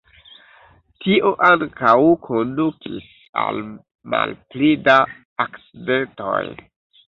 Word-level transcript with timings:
Tio 1.03 1.31
ankaŭ 1.47 1.91
kondukis 2.23 3.05
al 3.43 3.61
malpli 4.17 4.73
da 4.91 4.99
akcidentoj. 5.49 6.45